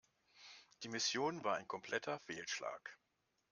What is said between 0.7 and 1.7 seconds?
Die Mission war ein